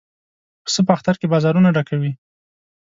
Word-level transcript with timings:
پسه 0.65 0.81
په 0.87 0.91
اختر 0.97 1.15
کې 1.19 1.31
بازارونه 1.33 1.69
ډکوي. 1.75 2.11